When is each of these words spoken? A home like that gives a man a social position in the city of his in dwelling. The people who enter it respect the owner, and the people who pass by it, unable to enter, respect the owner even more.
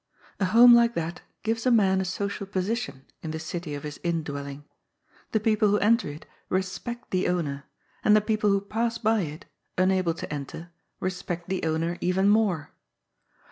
A 0.39 0.45
home 0.45 0.73
like 0.73 0.95
that 0.95 1.21
gives 1.43 1.67
a 1.67 1.69
man 1.69 2.01
a 2.01 2.05
social 2.05 2.47
position 2.47 3.05
in 3.21 3.29
the 3.29 3.37
city 3.37 3.75
of 3.75 3.83
his 3.83 3.97
in 3.97 4.23
dwelling. 4.23 4.63
The 5.31 5.39
people 5.39 5.67
who 5.69 5.77
enter 5.77 6.09
it 6.09 6.25
respect 6.49 7.11
the 7.11 7.27
owner, 7.27 7.65
and 8.03 8.15
the 8.15 8.21
people 8.21 8.49
who 8.49 8.61
pass 8.61 8.97
by 8.97 9.21
it, 9.21 9.45
unable 9.77 10.15
to 10.15 10.33
enter, 10.33 10.71
respect 10.99 11.49
the 11.49 11.63
owner 11.65 11.99
even 12.01 12.29
more. 12.29 12.71